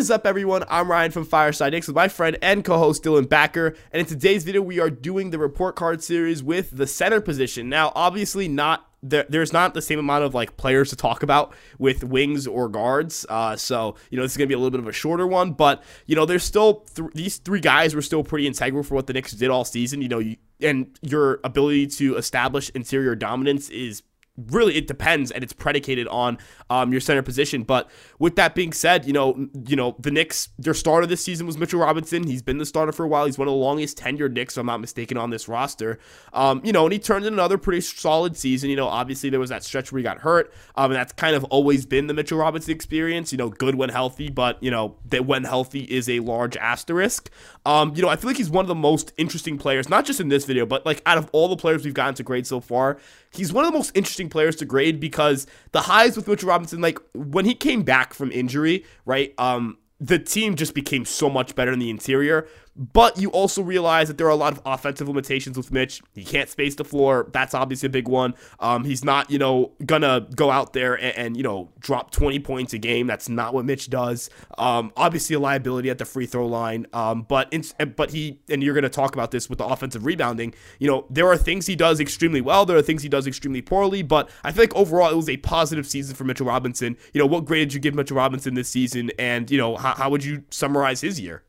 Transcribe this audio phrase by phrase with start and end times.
[0.00, 0.64] is up, everyone?
[0.70, 4.44] I'm Ryan from Fireside Knicks with my friend and co-host Dylan Backer, and in today's
[4.44, 7.68] video, we are doing the report card series with the center position.
[7.68, 12.02] Now, obviously, not there's not the same amount of like players to talk about with
[12.02, 13.26] wings or guards.
[13.28, 15.52] Uh, so you know this is gonna be a little bit of a shorter one,
[15.52, 19.06] but you know there's still th- these three guys were still pretty integral for what
[19.06, 20.00] the Knicks did all season.
[20.00, 24.02] You know, you, and your ability to establish interior dominance is
[24.48, 27.62] really it depends and it's predicated on um, your center position.
[27.62, 31.46] But with that being said, you know, you know the Knicks, their starter this season
[31.46, 32.26] was Mitchell Robinson.
[32.26, 33.26] He's been the starter for a while.
[33.26, 35.98] He's one of the longest tenured Knicks, if I'm not mistaken, on this roster.
[36.32, 38.70] Um, you know, and he turned in another pretty solid season.
[38.70, 41.36] You know, obviously there was that stretch where he got hurt, um, and that's kind
[41.36, 43.32] of always been the Mitchell Robinson experience.
[43.32, 47.30] You know, good when healthy, but you know that when healthy is a large asterisk.
[47.66, 50.20] Um, you know, I feel like he's one of the most interesting players, not just
[50.20, 52.60] in this video, but like out of all the players we've gotten to grade so
[52.60, 52.98] far,
[53.32, 56.80] he's one of the most interesting players to grade because the highs with Mitchell Robinson,
[56.80, 59.34] like when he came back from injury, right?
[59.38, 62.48] Um, the team just became so much better in the interior.
[62.76, 66.00] But you also realize that there are a lot of offensive limitations with Mitch.
[66.14, 67.28] He can't space the floor.
[67.32, 68.34] That's obviously a big one.
[68.58, 72.38] Um, he's not, you know, gonna go out there and, and, you know drop 20
[72.40, 73.06] points a game.
[73.06, 74.28] That's not what Mitch does.
[74.58, 76.86] Um, obviously a liability at the free throw line.
[76.92, 77.64] Um, but in,
[77.96, 80.54] but he and you're gonna talk about this with the offensive rebounding.
[80.78, 82.66] You know, there are things he does extremely well.
[82.66, 84.02] There are things he does extremely poorly.
[84.02, 86.96] But I think overall it was a positive season for Mitchell Robinson.
[87.12, 89.10] You know, what grade did you give Mitchell Robinson this season?
[89.18, 91.42] And you know, how, how would you summarize his year?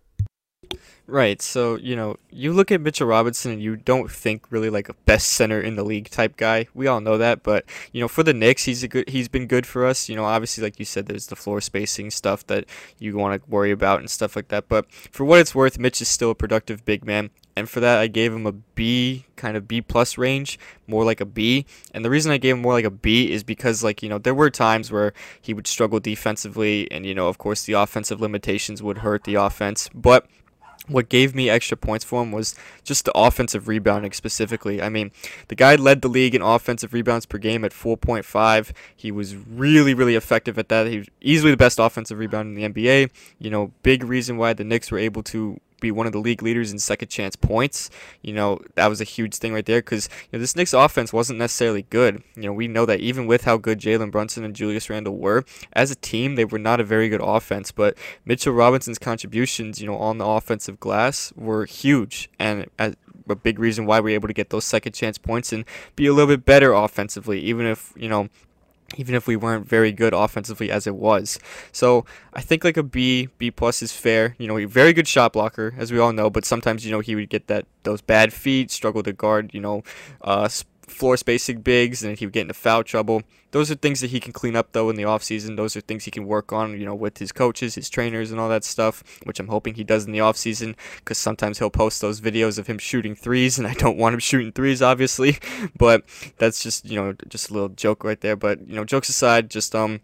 [1.08, 1.42] Right.
[1.42, 4.94] So, you know, you look at Mitchell Robinson and you don't think really like a
[5.06, 6.68] best center in the league type guy.
[6.74, 9.48] We all know that, but you know, for the Knicks, he's a good he's been
[9.48, 10.08] good for us.
[10.08, 12.66] You know, obviously like you said there's the floor spacing stuff that
[12.98, 14.70] you want to worry about and stuff like that.
[14.70, 17.30] But for what it's worth, Mitch is still a productive big man.
[17.56, 20.58] And for that, I gave him a B, kind of B plus range,
[20.88, 21.66] more like a B.
[21.94, 24.18] And the reason I gave him more like a B is because, like, you know,
[24.18, 28.22] there were times where he would struggle defensively, and, you know, of course, the offensive
[28.22, 29.90] limitations would hurt the offense.
[29.94, 30.28] But
[30.92, 34.82] what gave me extra points for him was just the offensive rebounding specifically.
[34.82, 35.12] I mean,
[35.48, 38.72] the guy led the league in offensive rebounds per game at 4.5.
[38.96, 40.88] He was really, really effective at that.
[40.88, 43.10] He was easily the best offensive rebounder in the NBA.
[43.40, 46.42] You know, big reason why the Knicks were able to be one of the league
[46.42, 47.90] leaders in second chance points.
[48.22, 51.12] You know, that was a huge thing right there because you know, this Knicks offense
[51.12, 52.24] wasn't necessarily good.
[52.36, 55.44] You know, we know that even with how good Jalen Brunson and Julius Randle were,
[55.74, 57.72] as a team, they were not a very good offense.
[57.72, 62.30] But Mitchell Robinson's contributions, you know, on the offensive glass were huge.
[62.40, 62.96] And as,
[63.30, 65.66] a big reason why we are able to get those second chance points and
[65.96, 68.30] be a little bit better offensively, even if, you know,
[68.98, 71.40] even if we weren't very good offensively as it was.
[71.72, 74.36] So I think like a B, B plus is fair.
[74.38, 77.00] You know, a very good shot blocker, as we all know, but sometimes, you know,
[77.00, 79.84] he would get that those bad feet, struggle to guard, you know,
[80.22, 80.50] uh,
[80.88, 83.24] floor spacing bigs and he would get into foul trouble.
[83.52, 85.58] Those are things that he can clean up though in the offseason.
[85.58, 88.40] Those are things he can work on, you know, with his coaches, his trainers and
[88.40, 90.76] all that stuff, which I'm hoping he does in the offseason
[91.06, 94.20] cuz sometimes he'll post those videos of him shooting threes and I don't want him
[94.32, 95.38] shooting threes obviously,
[95.78, 96.04] but
[96.38, 99.50] that's just, you know, just a little joke right there, but you know, jokes aside,
[99.50, 100.02] just um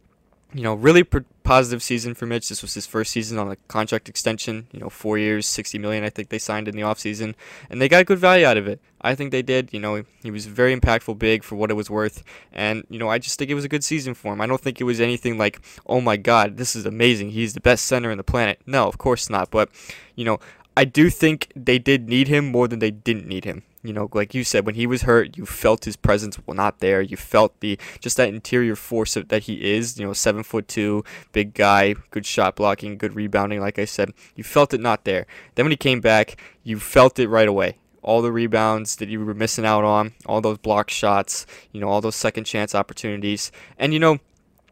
[0.54, 2.50] you know, really pr- positive season for Mitch.
[2.50, 4.68] This was his first season on a contract extension.
[4.72, 6.04] You know, four years, sixty million.
[6.04, 7.36] I think they signed in the offseason.
[7.70, 8.80] and they got good value out of it.
[9.02, 9.74] I think they did.
[9.74, 13.10] You know, he was very impactful, big for what it was worth, and you know,
[13.10, 14.42] I just think it was a good season for him.
[14.42, 17.32] I don't think it was anything like, oh my God, this is amazing.
[17.32, 18.60] He's the best center in the planet.
[18.66, 19.52] No, of course not.
[19.52, 19.70] But
[20.16, 20.40] you know,
[20.78, 23.64] I do think they did need him more than they didn't need him.
[23.82, 26.82] You know, like you said, when he was hurt, you felt his presence well not
[26.82, 27.02] there.
[27.02, 29.98] You felt the just that interior force of, that he is.
[29.98, 33.60] You know, seven foot two, big guy, good shot blocking, good rebounding.
[33.60, 35.26] Like I said, you felt it not there.
[35.56, 39.26] Then when he came back, you felt it right away all the rebounds that you
[39.26, 43.52] were missing out on, all those block shots, you know, all those second chance opportunities.
[43.80, 44.20] And, you know,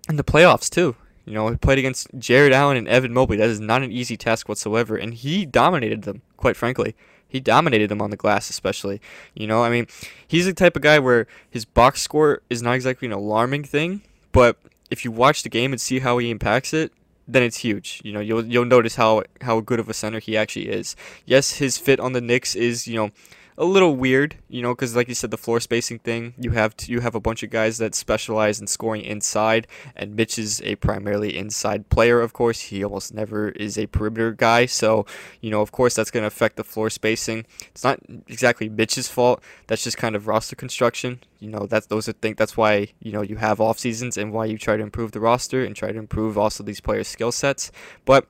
[0.08, 0.96] in the playoffs, too.
[1.26, 3.38] You know, he played against Jarrett Allen and Evan Mobley.
[3.38, 4.96] That is not an easy task whatsoever.
[4.96, 6.96] And he dominated them, quite frankly.
[7.28, 9.02] He dominated them on the glass, especially.
[9.34, 9.88] You know, I mean,
[10.28, 14.02] he's the type of guy where his box score is not exactly an alarming thing,
[14.32, 14.58] but
[14.92, 16.94] if you watch the game and see how he impacts it,
[17.28, 18.02] then it's huge.
[18.04, 20.96] You know, you'll you'll notice how how good of a center he actually is.
[21.26, 23.12] Yes, his fit on the Knicks is you know
[23.58, 26.34] a little weird, you know, because like you said, the floor spacing thing.
[26.38, 30.16] You have to, you have a bunch of guys that specialize in scoring inside, and
[30.16, 32.20] Mitch is a primarily inside player.
[32.20, 35.06] Of course, he almost never is a perimeter guy, so
[35.40, 37.46] you know, of course, that's going to affect the floor spacing.
[37.68, 39.42] It's not exactly Mitch's fault.
[39.68, 41.22] That's just kind of roster construction.
[41.46, 42.38] You know, that's those are things.
[42.38, 45.20] That's why you know you have off seasons and why you try to improve the
[45.20, 47.72] roster and try to improve also these players' skill sets.
[48.04, 48.28] But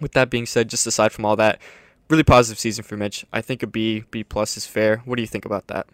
[0.00, 1.60] with that being said, just aside from all that
[2.10, 3.24] really positive season for Mitch.
[3.32, 5.02] I think a B, B plus is fair.
[5.04, 5.86] What do you think about that?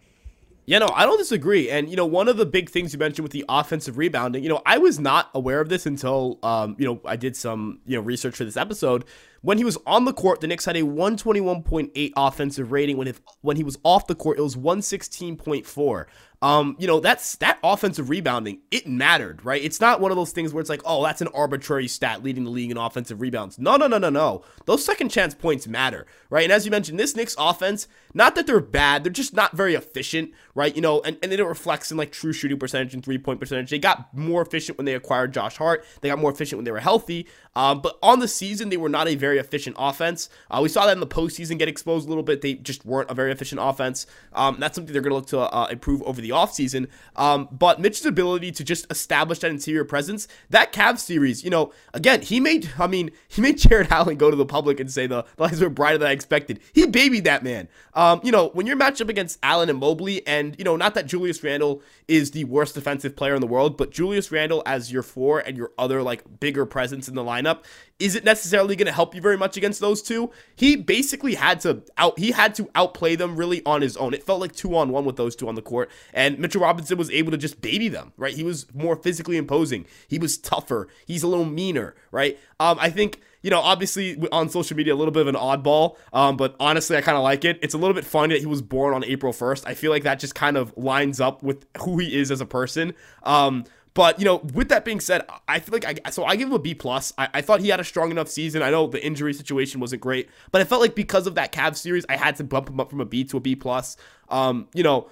[0.66, 1.68] Yeah, no, I don't disagree.
[1.68, 4.48] And you know, one of the big things you mentioned with the offensive rebounding, you
[4.48, 7.96] know, I was not aware of this until um, you know, I did some, you
[7.96, 9.04] know, research for this episode.
[9.42, 12.96] When he was on the court, the Knicks had a 121.8 offensive rating.
[12.96, 16.06] When if when he was off the court, it was 116.4.
[16.44, 19.64] Um, you know, that's that offensive rebounding, it mattered, right?
[19.64, 22.44] It's not one of those things where it's like, oh, that's an arbitrary stat leading
[22.44, 23.58] the league in offensive rebounds.
[23.58, 24.44] No, no, no, no, no.
[24.66, 26.44] Those second chance points matter, right?
[26.44, 29.74] And as you mentioned, this Knicks offense, not that they're bad, they're just not very
[29.74, 30.76] efficient, right?
[30.76, 33.70] You know, and, and it reflects in like true shooting percentage and three point percentage.
[33.70, 35.86] They got more efficient when they acquired Josh Hart.
[36.02, 37.26] They got more efficient when they were healthy.
[37.56, 40.28] Um, but on the season, they were not a very efficient offense.
[40.50, 42.42] Uh, we saw that in the postseason get exposed a little bit.
[42.42, 44.06] They just weren't a very efficient offense.
[44.34, 46.88] Um, that's something they're going to look to uh, improve over the offseason.
[47.16, 51.72] Um, but Mitch's ability to just establish that interior presence, that Cavs series, you know,
[51.92, 55.06] again, he made, I mean, he made Jarrett Allen go to the public and say
[55.06, 56.60] the, the lines were brighter than I expected.
[56.72, 57.68] He babied that man.
[57.94, 60.94] Um, you know, when you're matched up against Allen and Mobley, and, you know, not
[60.94, 64.92] that Julius Randle is the worst defensive player in the world, but Julius Randle as
[64.92, 67.64] your four and your other, like, bigger presence in the lineup,
[68.00, 70.30] is it necessarily going to help you very much against those two?
[70.56, 74.14] He basically had to out he had to outplay them really on his own.
[74.14, 76.98] It felt like two on one with those two on the court, and Mitchell Robinson
[76.98, 78.12] was able to just baby them.
[78.16, 79.86] Right, he was more physically imposing.
[80.08, 80.88] He was tougher.
[81.06, 81.94] He's a little meaner.
[82.10, 82.38] Right.
[82.58, 85.96] Um, I think you know, obviously on social media, a little bit of an oddball,
[86.14, 87.58] um, but honestly, I kind of like it.
[87.60, 89.64] It's a little bit funny that he was born on April 1st.
[89.66, 92.46] I feel like that just kind of lines up with who he is as a
[92.46, 92.94] person.
[93.22, 93.64] Um,
[93.94, 96.54] but you know, with that being said, I feel like I so I give him
[96.54, 97.12] a B plus.
[97.16, 98.62] I, I, thought he had a strong enough season.
[98.62, 101.76] I know the injury situation wasn't great, but I felt like because of that Cavs
[101.76, 103.96] series, I had to bump him up from a B to a B plus.
[104.28, 105.08] Um, you know,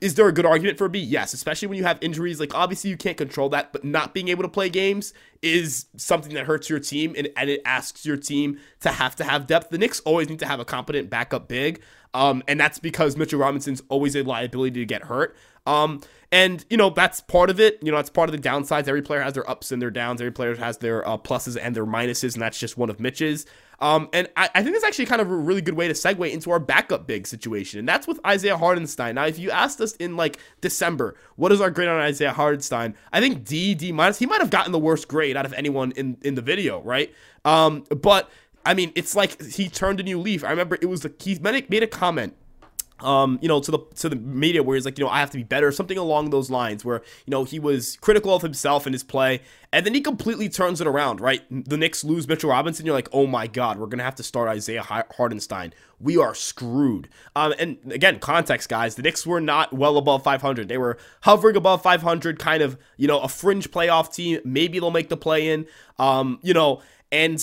[0.00, 0.98] is there a good argument for a B?
[0.98, 2.40] Yes, especially when you have injuries.
[2.40, 5.12] Like obviously you can't control that, but not being able to play games
[5.42, 9.24] is something that hurts your team and, and it asks your team to have to
[9.24, 9.68] have depth.
[9.68, 11.82] The Knicks always need to have a competent backup big.
[12.14, 15.36] Um, and that's because Mitchell Robinson's always a liability to get hurt.
[15.66, 16.00] Um,
[16.32, 17.78] and you know that's part of it.
[17.82, 18.88] You know that's part of the downsides.
[18.88, 20.20] Every player has their ups and their downs.
[20.20, 23.46] Every player has their uh, pluses and their minuses, and that's just one of Mitch's.
[23.78, 26.30] Um, and I, I think it's actually kind of a really good way to segue
[26.30, 29.14] into our backup big situation, and that's with Isaiah Hartenstein.
[29.14, 32.94] Now, if you asked us in like December, what is our grade on Isaiah Hartenstein?
[33.12, 34.18] I think D, D minus.
[34.18, 37.14] He might have gotten the worst grade out of anyone in in the video, right?
[37.44, 38.30] Um, but
[38.64, 40.42] I mean, it's like he turned a new leaf.
[40.42, 42.34] I remember it was the he made a comment
[43.00, 45.30] um, you know, to the to the media where he's like, you know, I have
[45.30, 48.86] to be better, something along those lines, where you know he was critical of himself
[48.86, 51.20] and his play, and then he completely turns it around.
[51.20, 54.22] Right, the Knicks lose Mitchell Robinson, you're like, oh my god, we're gonna have to
[54.22, 55.74] start Isaiah Hartenstein.
[55.98, 57.08] We are screwed.
[57.34, 60.68] Um, and again, context, guys, the Knicks were not well above 500.
[60.68, 64.40] They were hovering above 500, kind of, you know, a fringe playoff team.
[64.44, 65.66] Maybe they'll make the play in.
[65.98, 67.40] Um, you know, and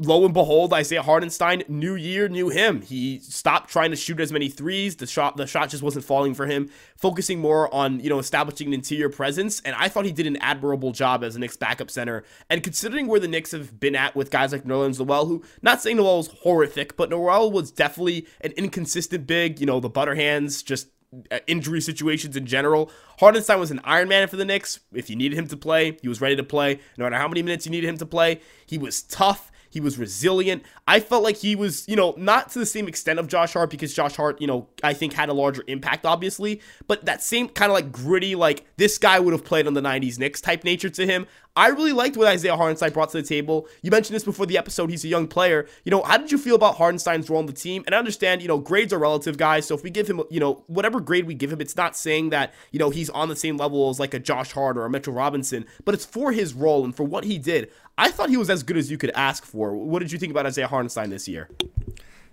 [0.00, 2.80] lo and behold, Isaiah Hartenstein, new year, new him.
[2.82, 4.96] He stopped trying to shoot as many threes.
[4.96, 6.70] The shot, the shot just wasn't falling for him.
[6.96, 10.38] Focusing more on you know establishing an interior presence, and I thought he did an
[10.38, 12.24] admirable job as a Knicks backup center.
[12.48, 15.82] And considering where the Knicks have been at with guys like Nerlens Noel, who not
[15.82, 19.60] saying Noel was horrific, but Noel was definitely an inconsistent big.
[19.60, 20.88] You know the butter hands just
[21.30, 22.90] uh, injury situations in general.
[23.18, 24.80] Hartenstein was an Iron Man for the Knicks.
[24.92, 26.78] If you needed him to play, he was ready to play.
[26.96, 29.49] No matter how many minutes you needed him to play, he was tough.
[29.70, 30.64] He was resilient.
[30.86, 33.70] I felt like he was, you know, not to the same extent of Josh Hart
[33.70, 37.48] because Josh Hart, you know, I think had a larger impact, obviously, but that same
[37.48, 40.64] kind of like gritty, like this guy would have played on the 90s Knicks type
[40.64, 41.26] nature to him.
[41.56, 43.66] I really liked what Isaiah Hartenstein brought to the table.
[43.82, 44.88] You mentioned this before the episode.
[44.88, 45.66] He's a young player.
[45.84, 47.82] You know, how did you feel about Hartenstein's role on the team?
[47.86, 49.66] And I understand, you know, grades are relative, guys.
[49.66, 52.30] So if we give him, you know, whatever grade we give him, it's not saying
[52.30, 54.90] that, you know, he's on the same level as like a Josh Hart or a
[54.90, 57.70] Mitchell Robinson, but it's for his role and for what he did.
[57.98, 59.74] I thought he was as good as you could ask for.
[59.74, 61.48] What did you think about Isaiah Hartenstein this year?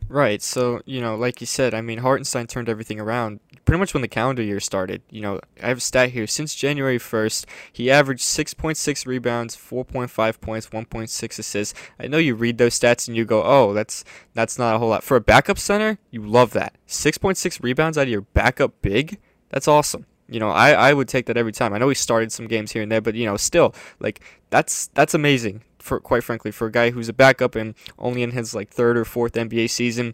[0.09, 0.41] Right.
[0.41, 4.01] So, you know, like you said, I mean, Hartenstein turned everything around pretty much when
[4.01, 5.01] the calendar year started.
[5.09, 6.25] You know, I have a stat here.
[6.25, 11.77] Since January 1st, he averaged 6.6 rebounds, 4.5 points, 1.6 assists.
[11.99, 14.89] I know you read those stats and you go, oh, that's that's not a whole
[14.89, 15.03] lot.
[15.03, 16.75] For a backup center, you love that.
[16.87, 19.19] 6.6 rebounds out of your backup big?
[19.49, 20.05] That's awesome.
[20.29, 21.73] You know, I, I would take that every time.
[21.73, 24.87] I know he started some games here and there, but you know, still, like that's
[24.87, 28.53] that's amazing for quite frankly for a guy who's a backup and only in his
[28.53, 30.13] like third or fourth NBA season.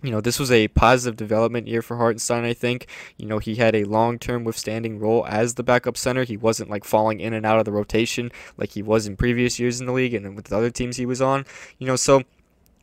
[0.00, 2.86] You know, this was a positive development year for Hartenstein, I think.
[3.16, 6.22] You know, he had a long term withstanding role as the backup center.
[6.22, 9.58] He wasn't like falling in and out of the rotation like he was in previous
[9.58, 11.44] years in the league and with the other teams he was on.
[11.78, 12.22] You know, so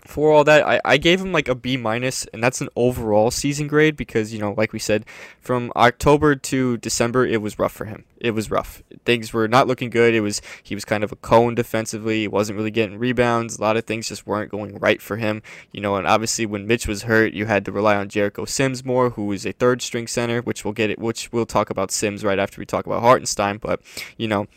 [0.06, 3.32] for all that, I, I gave him like a B minus, and that's an overall
[3.32, 5.06] season grade because you know, like we said,
[5.40, 8.06] from October to December, it was rough for him.
[8.18, 8.82] It was rough.
[9.06, 10.14] Things were not looking good.
[10.14, 12.22] It was he was kind of a cone defensively.
[12.22, 13.58] He wasn't really getting rebounds.
[13.58, 15.42] A lot of things just weren't going right for him.
[15.72, 18.86] You know, and obviously when Mitch was hurt, you had to rely on Jericho Sims
[18.86, 21.00] more, who is a third string center, which we'll get it.
[21.00, 23.58] Which we'll talk about Sims right after we talk about Hartenstein.
[23.58, 23.82] But
[24.18, 24.48] you know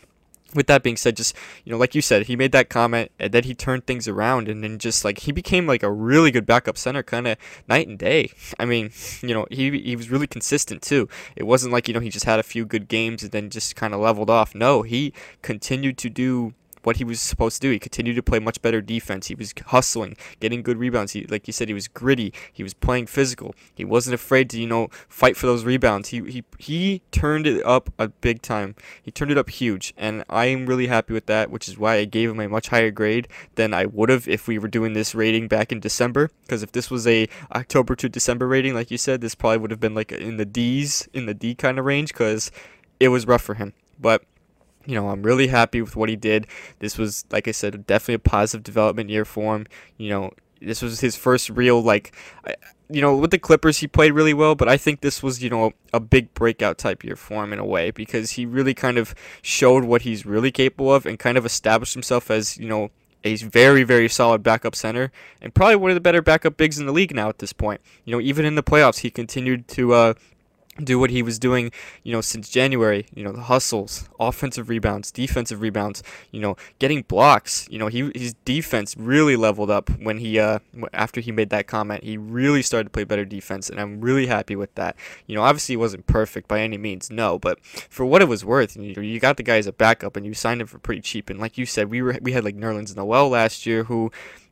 [0.53, 3.31] with that being said, just you know, like you said, he made that comment and
[3.31, 6.45] then he turned things around and then just like he became like a really good
[6.45, 7.37] backup center, kind of
[7.67, 8.31] night and day.
[8.59, 8.91] I mean,
[9.21, 11.07] you know, he he was really consistent too.
[11.35, 13.75] It wasn't like you know he just had a few good games and then just
[13.75, 14.55] kind of leveled off.
[14.55, 17.71] No, he continued to do what he was supposed to do.
[17.71, 19.27] He continued to play much better defense.
[19.27, 21.13] He was hustling, getting good rebounds.
[21.13, 22.33] He, like you said, he was gritty.
[22.51, 23.55] He was playing physical.
[23.73, 26.09] He wasn't afraid to, you know, fight for those rebounds.
[26.09, 28.75] He he he turned it up a big time.
[29.01, 31.49] He turned it up huge, and I am really happy with that.
[31.49, 34.47] Which is why I gave him a much higher grade than I would have if
[34.47, 36.29] we were doing this rating back in December.
[36.43, 39.71] Because if this was a October to December rating, like you said, this probably would
[39.71, 42.51] have been like in the D's, in the D kind of range, because
[42.99, 43.73] it was rough for him.
[43.99, 44.23] But
[44.89, 46.47] you know, I'm really happy with what he did.
[46.79, 49.67] This was, like I said, definitely a positive development year for him.
[49.97, 52.15] You know, this was his first real, like,
[52.89, 55.49] you know, with the Clippers, he played really well, but I think this was, you
[55.51, 58.97] know, a big breakout type year for him in a way because he really kind
[58.97, 62.89] of showed what he's really capable of and kind of established himself as, you know,
[63.23, 66.87] a very, very solid backup center and probably one of the better backup bigs in
[66.87, 67.79] the league now at this point.
[68.05, 70.13] You know, even in the playoffs, he continued to uh,
[70.85, 71.71] do what he was doing,
[72.03, 77.03] you know, since January, you know, the hustles, offensive rebounds, defensive rebounds, you know, getting
[77.03, 77.67] blocks.
[77.69, 80.59] You know, he his defense really leveled up when he uh
[80.93, 82.03] after he made that comment.
[82.03, 84.95] He really started to play better defense and I'm really happy with that.
[85.27, 88.43] You know, obviously he wasn't perfect by any means, no, but for what it was
[88.45, 90.79] worth, you know, you got the guy as a backup and you signed him for
[90.79, 93.83] pretty cheap and like you said, we were we had like Nerlens Noel last year
[93.83, 94.11] who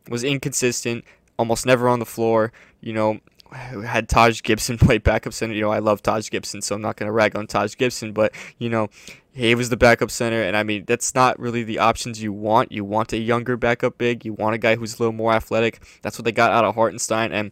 [0.09, 1.03] was inconsistent,
[1.37, 3.19] almost never on the floor, you know,
[3.55, 5.53] had Taj Gibson play backup center.
[5.53, 8.13] You know, I love Taj Gibson, so I'm not going to rag on Taj Gibson,
[8.13, 8.89] but, you know,
[9.37, 12.71] he was the backup center, and I mean, that's not really the options you want.
[12.71, 15.79] You want a younger backup big, you want a guy who's a little more athletic.
[16.01, 17.51] That's what they got out of Hartenstein, and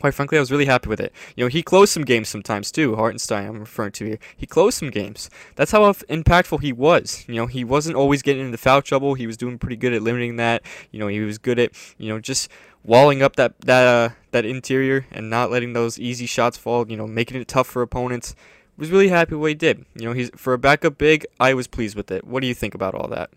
[0.00, 1.12] quite frankly, I was really happy with it.
[1.36, 2.96] You know, he closed some games sometimes too.
[2.96, 4.18] Hartenstein, I'm referring to here.
[4.36, 5.30] He closed some games.
[5.54, 7.24] That's how impactful he was.
[7.28, 9.14] You know, he wasn't always getting into foul trouble.
[9.14, 10.62] He was doing pretty good at limiting that.
[10.90, 12.50] You know, he was good at you know just
[12.84, 16.88] walling up that that uh, that interior and not letting those easy shots fall.
[16.88, 18.34] You know, making it tough for opponents.
[18.78, 19.86] Was really happy with what he did.
[19.94, 21.24] You know, he's for a backup big.
[21.40, 22.26] I was pleased with it.
[22.26, 23.30] What do you think about all that?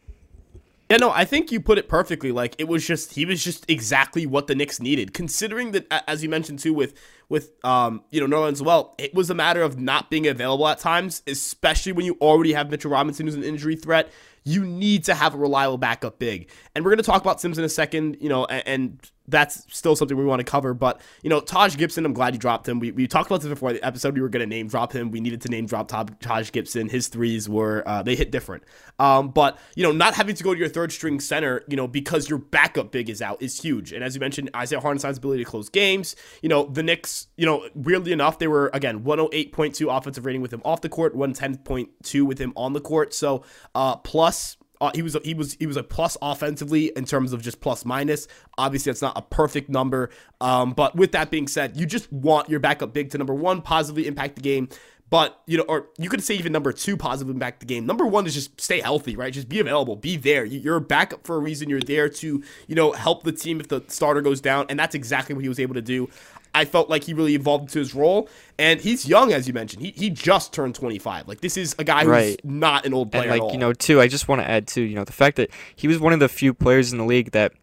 [0.89, 2.31] Yeah, no, I think you put it perfectly.
[2.31, 5.13] Like it was just he was just exactly what the Knicks needed.
[5.13, 6.95] Considering that, as you mentioned too, with
[7.29, 10.79] with um you know Nerlens well, it was a matter of not being available at
[10.79, 14.11] times, especially when you already have Mitchell Robinson who's an injury threat.
[14.49, 17.63] You need to have a reliable backup big, and we're gonna talk about Sims in
[17.63, 18.17] a second.
[18.19, 20.73] You know, and, and that's still something we want to cover.
[20.73, 22.79] But, you know, Taj Gibson, I'm glad you dropped him.
[22.79, 24.15] We, we talked about this before the episode.
[24.15, 25.11] We were going to name drop him.
[25.11, 26.89] We needed to name drop Taj Gibson.
[26.89, 28.63] His threes were, uh, they hit different.
[28.97, 31.87] Um, but, you know, not having to go to your third string center, you know,
[31.87, 33.93] because your backup big is out is huge.
[33.93, 37.45] And as you mentioned, Isaiah Hartenstein's ability to close games, you know, the Knicks, you
[37.45, 42.25] know, weirdly enough, they were, again, 108.2 offensive rating with him off the court, 110.2
[42.25, 43.13] with him on the court.
[43.13, 43.43] So,
[43.75, 44.38] uh, plus
[44.81, 47.83] uh, he was he was he was a plus offensively in terms of just plus
[47.83, 48.27] minus.
[48.57, 50.09] Obviously, that's not a perfect number.
[50.39, 53.61] Um, but with that being said, you just want your backup big to number one
[53.61, 54.69] positively impact the game.
[55.09, 57.85] But you know, or you could say even number two positively impact the game.
[57.85, 59.33] Number one is just stay healthy, right?
[59.33, 60.45] Just be available, be there.
[60.45, 61.67] You're a backup for a reason.
[61.69, 64.95] You're there to you know help the team if the starter goes down, and that's
[64.95, 66.09] exactly what he was able to do.
[66.53, 68.29] I felt like he really evolved into his role.
[68.57, 69.83] And he's young, as you mentioned.
[69.83, 71.27] He, he just turned 25.
[71.27, 72.45] Like, this is a guy who's right.
[72.45, 74.81] not an old player and, like, you know, too, I just want to add, too,
[74.81, 77.31] you know, the fact that he was one of the few players in the league
[77.31, 77.53] that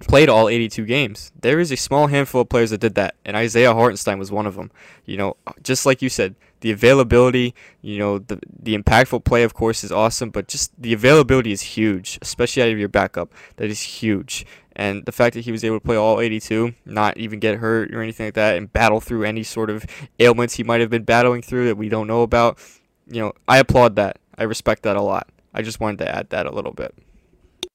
[0.00, 1.32] played all 82 games.
[1.40, 4.46] There is a small handful of players that did that, and Isaiah Hartenstein was one
[4.46, 4.70] of them.
[5.04, 9.54] You know, just like you said, the availability, you know, the the impactful play, of
[9.54, 13.32] course, is awesome, but just the availability is huge, especially out of your backup.
[13.56, 14.46] That is huge.
[14.74, 17.94] And the fact that he was able to play all 82, not even get hurt
[17.94, 19.84] or anything like that, and battle through any sort of
[20.18, 22.58] ailments he might have been battling through that we don't know about,
[23.06, 24.18] you know, I applaud that.
[24.38, 25.28] I respect that a lot.
[25.52, 26.94] I just wanted to add that a little bit.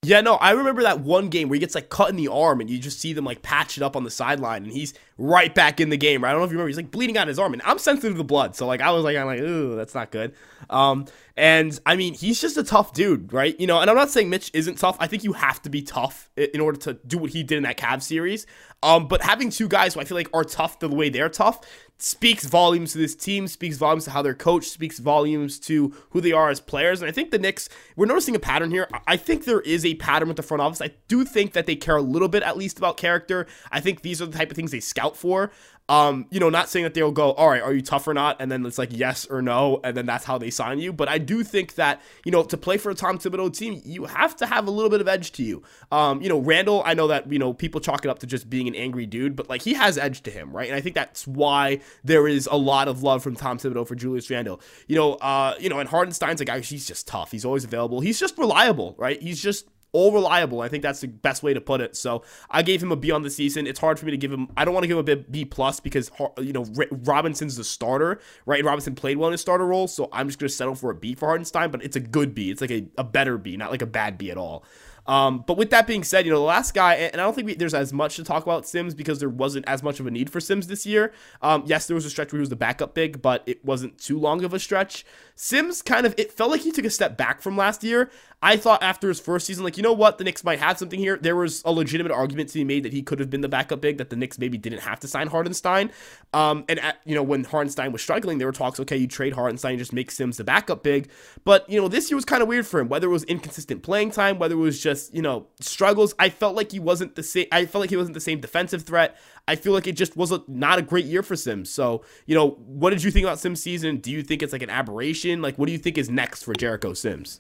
[0.04, 2.62] Yeah, no, I remember that one game where he gets like cut in the arm
[2.62, 5.54] and you just see them like patch it up on the sideline and he's right
[5.54, 6.24] back in the game.
[6.24, 6.30] Right?
[6.30, 6.70] I don't know if you remember.
[6.70, 8.92] He's like bleeding out his arm, and I'm sensitive to the blood, so like I
[8.92, 10.34] was like I'm like ooh that's not good.
[10.70, 11.06] Um,
[11.36, 13.60] and I mean he's just a tough dude, right?
[13.60, 14.98] You know, and I'm not saying Mitch isn't tough.
[15.00, 17.64] I think you have to be tough in order to do what he did in
[17.64, 18.46] that Cavs series.
[18.84, 21.62] Um, but having two guys who I feel like are tough the way they're tough
[22.00, 26.32] speaks volumes to this team, speaks volumes to how they're speaks volumes to who they
[26.32, 27.02] are as players.
[27.02, 28.88] And I think the Knicks, we're noticing a pattern here.
[29.08, 30.82] I think there is a pattern with the front office.
[30.82, 33.48] I do think that they care a little bit, at least, about character.
[33.72, 35.52] I think these are the type of things they scout for.
[35.90, 38.42] Um, you know, not saying that they'll go, all right, are you tough or not?
[38.42, 40.92] And then it's like yes or no, and then that's how they sign you.
[40.92, 44.04] But I do think that, you know, to play for a Tom Thibodeau team, you
[44.04, 45.64] have to have a little bit of edge to you.
[45.90, 48.50] Um, you know, Randle, I know that, you know, people chalk it up to just
[48.50, 50.68] being an angry dude, but like he has edge to him, right?
[50.68, 53.96] And I think that's why there is a lot of love from Tom Thibodeau for
[53.96, 54.60] Julius Randle.
[54.88, 57.32] You know, uh, you know, and Hartenstein's a guy, he's just tough.
[57.32, 58.02] He's always available.
[58.02, 59.22] He's just reliable, right?
[59.22, 60.62] He's just all reliable.
[60.62, 61.96] I think that's the best way to put it.
[61.96, 63.66] So I gave him a B on the season.
[63.66, 64.48] It's hard for me to give him.
[64.56, 68.20] I don't want to give him a B plus because you know Robinson's the starter,
[68.46, 68.63] right?
[68.63, 71.16] Robinson played well in his starter role, so I'm just gonna settle for a B
[71.16, 71.72] for Hartenstein.
[71.72, 72.51] But it's a good B.
[72.51, 74.63] It's like a, a better B, not like a bad B at all.
[75.08, 77.48] Um, but with that being said, you know, the last guy, and I don't think
[77.48, 80.12] we, there's as much to talk about Sims because there wasn't as much of a
[80.12, 81.13] need for Sims this year.
[81.42, 83.98] Um, yes, there was a stretch where he was the backup big, but it wasn't
[83.98, 85.06] too long of a stretch.
[85.39, 88.10] Sims kind of, it felt like he took a step back from last year.
[88.41, 91.00] I thought after his first season, like, you know what, the Knicks might have something
[91.00, 91.17] here.
[91.17, 93.79] There was a legitimate argument to be made that he could have been the backup
[93.79, 95.91] big, that the Knicks maybe didn't have to sign Hartenstein.
[96.34, 99.34] Um, and, at, you know, when Hartenstein was struggling, there were talks, okay, you trade
[99.34, 101.10] Hartenstein and just make Sims the backup big.
[101.46, 103.84] But, you know, this year was kind of weird for him, whether it was inconsistent
[103.84, 106.15] playing time, whether it was just, you know, struggles.
[106.17, 108.84] I felt like he wasn't the same, I felt like he wasn't the same defensive
[108.84, 109.17] threat.
[109.48, 111.70] I feel like it just was a, not a great year for Sims.
[111.70, 113.98] So, you know, what did you think about Sims season?
[113.98, 115.42] Do you think it's like an aberration?
[115.42, 117.39] Like, what do you think is next for Jericho Sims?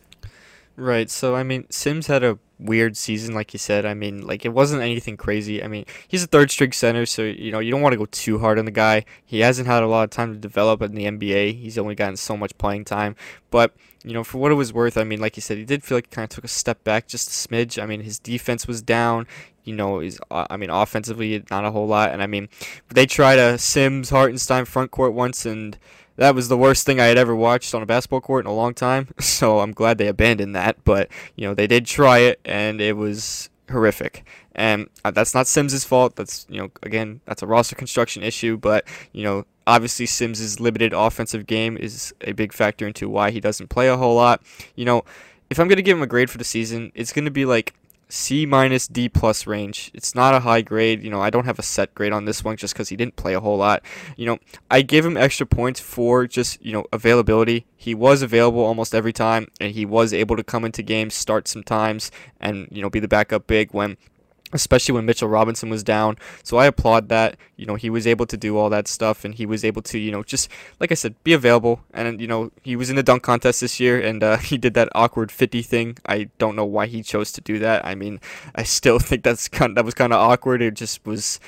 [0.77, 1.09] Right.
[1.09, 3.83] So I mean, Sims had a weird season, like you said.
[3.83, 5.63] I mean, like it wasn't anything crazy.
[5.63, 8.05] I mean, he's a third string center, so you know you don't want to go
[8.05, 9.03] too hard on the guy.
[9.25, 11.59] He hasn't had a lot of time to develop in the NBA.
[11.59, 13.15] He's only gotten so much playing time,
[13.49, 13.73] but
[14.03, 15.97] you know, for what it was worth, I mean, like you said, he did feel
[15.97, 17.81] like he kind of took a step back, just a smidge.
[17.81, 19.25] I mean, his defense was down.
[19.67, 22.11] You know, he's, uh, I mean, offensively, not a whole lot.
[22.11, 22.49] And I mean,
[22.89, 25.77] they tried a Sims Hartenstein front court once, and
[26.15, 28.55] that was the worst thing I had ever watched on a basketball court in a
[28.55, 29.09] long time.
[29.19, 30.83] So I'm glad they abandoned that.
[30.83, 34.25] But you know, they did try it, and it was horrific.
[34.55, 36.15] And uh, that's not Sims's fault.
[36.15, 38.57] That's you know, again, that's a roster construction issue.
[38.57, 43.39] But you know, obviously Sims's limited offensive game is a big factor into why he
[43.39, 44.41] doesn't play a whole lot.
[44.75, 45.03] You know,
[45.49, 47.73] if I'm gonna give him a grade for the season, it's gonna be like
[48.09, 49.91] C minus D plus range.
[49.93, 51.03] It's not a high grade.
[51.03, 53.15] You know, I don't have a set grade on this one just because he didn't
[53.15, 53.83] play a whole lot.
[54.15, 54.37] You know,
[54.71, 57.65] I give him extra points for just, you know, availability.
[57.75, 61.47] He was available almost every time, and he was able to come into games, start
[61.47, 63.97] sometimes, and, you know, be the backup big when
[64.53, 66.17] especially when Mitchell Robinson was down.
[66.43, 67.37] So I applaud that.
[67.55, 69.97] You know, he was able to do all that stuff and he was able to,
[69.97, 71.81] you know, just like I said, be available.
[71.93, 74.73] And you know, he was in the dunk contest this year and uh, he did
[74.75, 75.97] that awkward 50 thing.
[76.05, 77.85] I don't know why he chose to do that.
[77.85, 78.19] I mean,
[78.55, 80.61] I still think that's kind of, that was kind of awkward.
[80.61, 81.39] It just was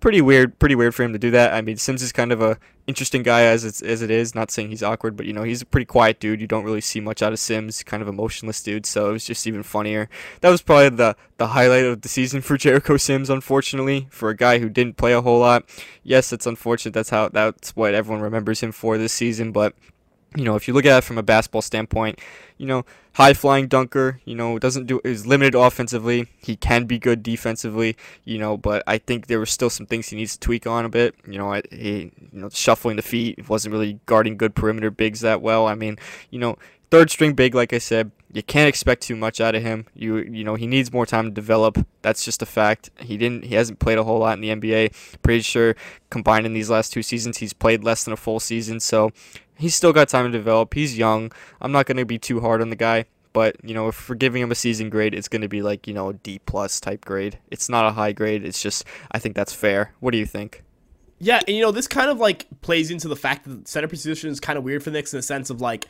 [0.00, 1.54] pretty weird, pretty weird for him to do that.
[1.54, 4.34] I mean, Sims is kind of a interesting guy as it's, as it is.
[4.34, 6.40] Not saying he's awkward, but you know, he's a pretty quiet dude.
[6.40, 7.82] You don't really see much out of Sims.
[7.82, 8.86] Kind of emotionless dude.
[8.86, 10.08] So it was just even funnier.
[10.40, 13.30] That was probably the the highlight of the season for Jericho Sims.
[13.30, 15.64] Unfortunately, for a guy who didn't play a whole lot.
[16.02, 16.92] Yes, it's unfortunate.
[16.92, 19.52] That's how that's what everyone remembers him for this season.
[19.52, 19.74] But
[20.36, 22.20] you know, if you look at it from a basketball standpoint,
[22.58, 26.28] you know, high flying dunker, you know, doesn't do is limited offensively.
[26.38, 30.08] He can be good defensively, you know, but I think there were still some things
[30.08, 31.14] he needs to tweak on a bit.
[31.26, 35.40] You know, he you know, shuffling the feet, wasn't really guarding good perimeter bigs that
[35.40, 35.66] well.
[35.66, 35.98] I mean,
[36.30, 36.58] you know,
[36.90, 39.86] third string big like I said, you can't expect too much out of him.
[39.94, 41.78] You you know, he needs more time to develop.
[42.02, 42.90] That's just a fact.
[43.00, 45.22] He didn't he hasn't played a whole lot in the NBA.
[45.22, 45.74] Pretty sure
[46.10, 48.80] combined in these last two seasons he's played less than a full season.
[48.80, 49.10] So
[49.58, 50.74] he's still got time to develop.
[50.74, 51.32] He's young.
[51.60, 54.14] I'm not going to be too hard on the guy, but you know, if we're
[54.14, 57.04] giving him a season grade, it's going to be like you know D plus type
[57.04, 57.38] grade.
[57.50, 58.44] It's not a high grade.
[58.44, 59.92] It's just I think that's fair.
[60.00, 60.62] What do you think?
[61.18, 63.88] Yeah, and you know, this kind of like plays into the fact that the center
[63.88, 65.86] position is kind of weird for the Knicks in the sense of like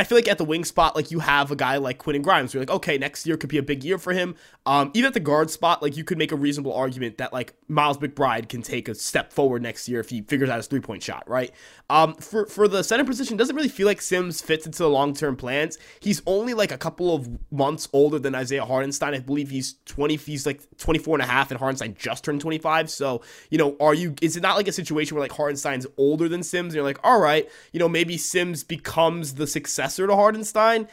[0.00, 2.54] I feel like at the wing spot, like you have a guy like Quentin Grimes.
[2.54, 4.34] You're like, okay, next year could be a big year for him.
[4.64, 7.52] Um, even at the guard spot, like you could make a reasonable argument that like
[7.68, 10.80] Miles McBride can take a step forward next year if he figures out his three
[10.80, 11.52] point shot, right?
[11.90, 15.12] Um, for for the center position, doesn't really feel like Sims fits into the long
[15.12, 15.76] term plans.
[16.00, 19.12] He's only like a couple of months older than Isaiah Hartenstein.
[19.12, 20.16] I believe he's 20.
[20.16, 22.88] He's like 24 and a half, and Hartenstein just turned 25.
[22.88, 24.14] So you know, are you?
[24.22, 26.68] Is it not like a situation where like Hartenstein's older than Sims?
[26.68, 29.46] And you're like, all right, you know, maybe Sims becomes the
[29.90, 30.88] successor to Hartenstein.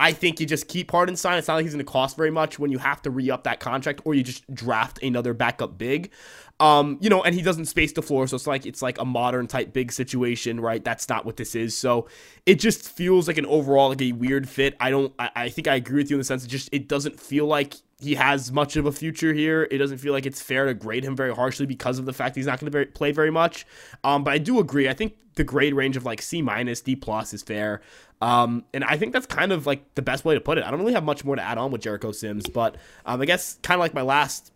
[0.00, 1.38] I think you just keep Hartenstein.
[1.38, 3.44] It's not like he's going to cost very much when you have to re up
[3.44, 6.12] that contract or you just draft another backup big.
[6.60, 9.04] Um, you know, and he doesn't space the floor, so it's like it's like a
[9.04, 10.82] modern type big situation, right?
[10.82, 11.76] That's not what this is.
[11.76, 12.08] So
[12.46, 14.76] it just feels like an overall like a weird fit.
[14.80, 15.12] I don't.
[15.20, 17.46] I, I think I agree with you in the sense it just it doesn't feel
[17.46, 19.68] like he has much of a future here.
[19.70, 22.36] It doesn't feel like it's fair to grade him very harshly because of the fact
[22.36, 23.66] he's not going to play very much.
[24.04, 24.88] Um, but I do agree.
[24.88, 27.80] I think the grade range of like C minus, D plus is fair.
[28.20, 30.64] Um, and I think that's kind of like the best way to put it.
[30.64, 33.24] I don't really have much more to add on with Jericho Sims, but um, I
[33.24, 34.52] guess kind of like my last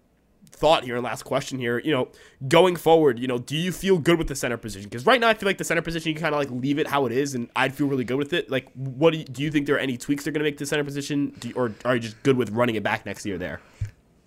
[0.53, 2.09] thought here, last question here, you know,
[2.47, 4.89] going forward, you know, do you feel good with the center position?
[4.89, 6.87] Because right now I feel like the center position you kind of like leave it
[6.87, 8.51] how it is, and I'd feel really good with it.
[8.51, 10.59] Like, what do you, do you think there are any tweaks they're going to make
[10.59, 13.27] to the center position, you, or are you just good with running it back next
[13.27, 13.61] year there?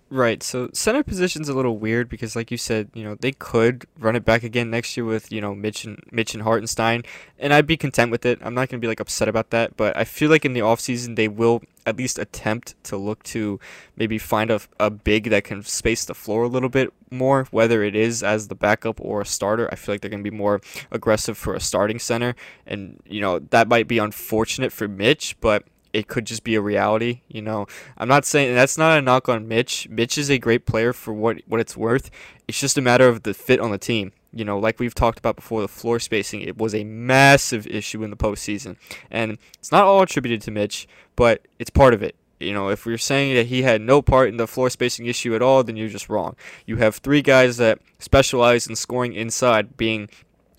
[0.08, 0.40] Right.
[0.40, 4.14] So center position's a little weird because, like you said, you know they could run
[4.14, 7.02] it back again next year with you know Mitch and Mitch and Hartenstein,
[7.40, 8.38] and I'd be content with it.
[8.40, 11.16] I'm not gonna be like upset about that, but I feel like in the offseason
[11.16, 13.58] they will at least attempt to look to
[13.96, 17.82] maybe find a, a big that can space the floor a little bit more, whether
[17.82, 19.68] it is as the backup or a starter.
[19.72, 20.60] I feel like they're gonna be more
[20.92, 25.64] aggressive for a starting center, and you know that might be unfortunate for Mitch, but
[25.96, 27.22] it could just be a reality.
[27.26, 29.88] You know, I'm not saying that's not a knock on Mitch.
[29.88, 32.10] Mitch is a great player for what what it's worth.
[32.46, 34.12] It's just a matter of the fit on the team.
[34.30, 38.04] You know, like we've talked about before, the floor spacing it was a massive issue
[38.04, 38.76] in the postseason,
[39.10, 42.14] and it's not all attributed to Mitch, but it's part of it.
[42.38, 45.34] You know, if we're saying that he had no part in the floor spacing issue
[45.34, 46.36] at all, then you're just wrong.
[46.66, 50.10] You have three guys that specialize in scoring inside, being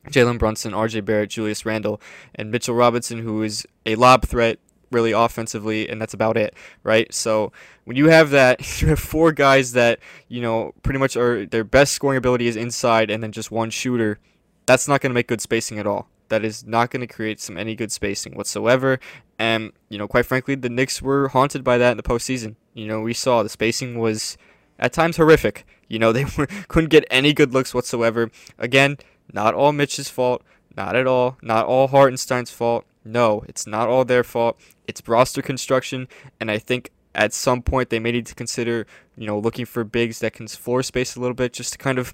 [0.10, 2.02] Jalen Brunson, RJ Barrett, Julius Randle,
[2.34, 4.58] and Mitchell Robinson, who is a lob threat
[4.92, 7.12] really offensively, and that's about it, right?
[7.14, 7.52] So
[7.86, 11.64] when you have that, you have four guys that you know pretty much are their
[11.64, 14.20] best scoring ability is inside, and then just one shooter.
[14.66, 16.10] That's not going to make good spacing at all.
[16.30, 19.00] That is not going to create some any good spacing whatsoever.
[19.40, 22.56] And you know, quite frankly, the Knicks were haunted by that in the postseason.
[22.74, 24.38] You know, we saw the spacing was
[24.80, 25.66] at times horrific.
[25.88, 28.30] You know, they were, couldn't get any good looks whatsoever.
[28.58, 28.98] Again,
[29.32, 30.44] not all Mitch's fault.
[30.76, 31.38] Not at all.
[31.42, 32.86] Not all Hartenstein's fault.
[33.08, 34.60] No, it's not all their fault.
[34.88, 36.08] It's roster construction,
[36.40, 39.84] and I think at some point they may need to consider, you know, looking for
[39.84, 42.14] bigs that can floor space a little bit just to kind of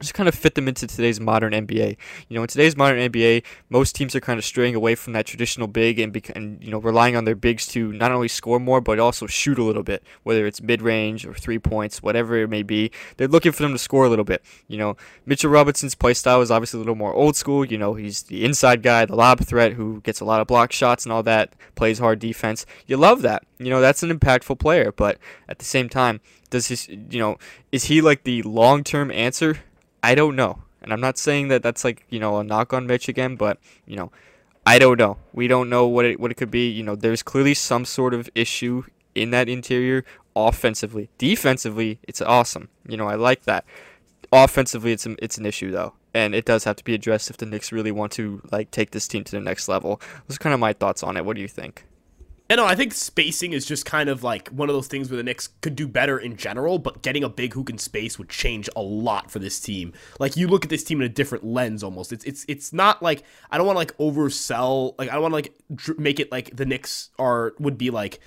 [0.00, 1.96] just kind of fit them into today's modern NBA.
[2.28, 5.26] You know, in today's modern NBA, most teams are kind of straying away from that
[5.26, 8.58] traditional big and, bec- and you know relying on their bigs to not only score
[8.58, 12.36] more but also shoot a little bit, whether it's mid range or three points, whatever
[12.36, 12.90] it may be.
[13.16, 14.42] They're looking for them to score a little bit.
[14.68, 17.64] You know, Mitchell Robinson's play style is obviously a little more old school.
[17.64, 20.72] You know, he's the inside guy, the lob threat who gets a lot of block
[20.72, 22.66] shots and all that, plays hard defense.
[22.86, 23.44] You love that.
[23.58, 27.36] You know, that's an impactful player, but at the same time, does his you know
[27.72, 29.60] is he like the long term answer?
[30.02, 30.62] I don't know.
[30.80, 33.58] And I'm not saying that that's like, you know, a knock on Mitch again, but,
[33.86, 34.12] you know,
[34.64, 35.16] I don't know.
[35.32, 36.68] We don't know what it what it could be.
[36.68, 38.84] You know, there's clearly some sort of issue
[39.14, 40.04] in that interior
[40.36, 41.08] offensively.
[41.16, 42.68] Defensively, it's awesome.
[42.86, 43.64] You know, I like that.
[44.30, 47.38] Offensively, it's an, it's an issue though, and it does have to be addressed if
[47.38, 50.02] the Knicks really want to like take this team to the next level.
[50.26, 51.24] Those are kind of my thoughts on it.
[51.24, 51.86] What do you think?
[52.50, 55.18] You know, I think spacing is just kind of like one of those things where
[55.18, 58.30] the Knicks could do better in general, but getting a big who can space would
[58.30, 59.92] change a lot for this team.
[60.18, 62.10] Like you look at this team in a different lens almost.
[62.10, 64.94] It's it's it's not like I don't want to like oversell.
[64.98, 67.90] Like I don't want to like dr- make it like the Knicks are would be
[67.90, 68.18] like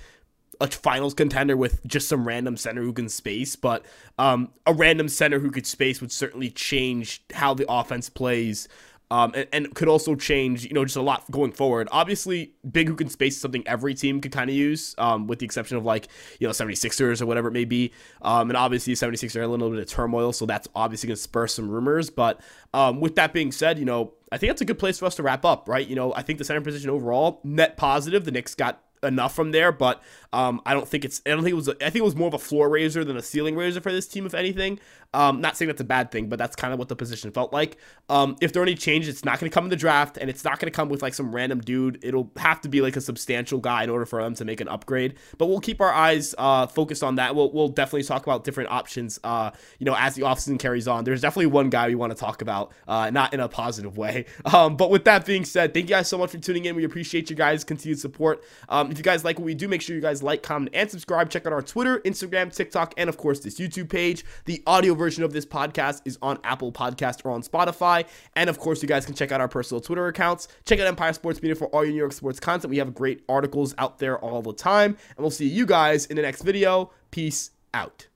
[0.60, 3.84] a finals contender with just some random center who can space, but
[4.20, 8.68] um, a random center who could space would certainly change how the offense plays
[9.12, 11.86] um, and, and, could also change, you know, just a lot going forward.
[11.92, 15.38] Obviously, big who can space is something every team could kind of use, um, with
[15.38, 16.08] the exception of like,
[16.40, 17.92] you know, 76ers or whatever it may be.
[18.22, 21.22] Um, and obviously, 76ers are a little bit of turmoil, so that's obviously going to
[21.22, 22.08] spur some rumors.
[22.08, 22.40] But
[22.72, 25.16] um, with that being said, you know, I think that's a good place for us
[25.16, 25.86] to wrap up, right?
[25.86, 28.24] You know, I think the center position overall, net positive.
[28.24, 31.20] The Knicks got enough from there, but um, I don't think it's.
[31.26, 31.68] I don't think it was.
[31.68, 34.06] I think it was more of a floor raiser than a ceiling raiser for this
[34.06, 34.78] team, if anything.
[35.14, 37.52] Um, not saying that's a bad thing, but that's kind of what the position felt
[37.52, 37.76] like.
[38.08, 40.30] Um, if there are any changes, it's not going to come in the draft, and
[40.30, 41.98] it's not going to come with like some random dude.
[42.02, 44.68] It'll have to be like a substantial guy in order for them to make an
[44.68, 45.14] upgrade.
[45.38, 47.34] But we'll keep our eyes uh, focused on that.
[47.34, 49.18] We'll we'll definitely talk about different options.
[49.22, 52.18] Uh, you know, as the offseason carries on, there's definitely one guy we want to
[52.18, 54.26] talk about, uh, not in a positive way.
[54.52, 56.74] Um, but with that being said, thank you guys so much for tuning in.
[56.74, 58.44] We appreciate you guys' continued support.
[58.68, 60.90] Um, if you guys like what we do, make sure you guys like, comment, and
[60.90, 61.30] subscribe.
[61.30, 64.24] Check out our Twitter, Instagram, TikTok, and of course this YouTube page.
[64.44, 68.06] The audio version of this podcast is on Apple Podcast or on Spotify.
[68.36, 70.46] And of course, you guys can check out our personal Twitter accounts.
[70.64, 72.70] Check out Empire Sports Media for all your New York sports content.
[72.70, 74.96] We have great articles out there all the time.
[75.16, 76.92] And we'll see you guys in the next video.
[77.10, 78.06] Peace out.